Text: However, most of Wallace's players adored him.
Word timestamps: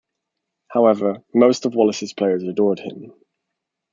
However, 0.69 1.23
most 1.31 1.67
of 1.67 1.75
Wallace's 1.75 2.11
players 2.11 2.41
adored 2.41 2.79
him. 2.79 3.13